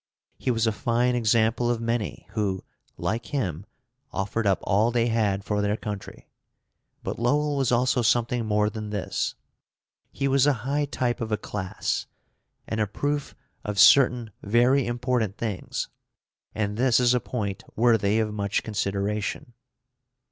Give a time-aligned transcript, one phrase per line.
[0.39, 2.63] He was a fine example of many who,
[2.97, 3.67] like him,
[4.11, 6.27] offered up all they had for their country.
[7.03, 9.35] But Lowell was also something more than this.
[10.11, 12.07] He was a high type of a class,
[12.67, 15.87] and a proof of certain very important things,
[16.55, 19.53] and this is a point worthy of much consideration.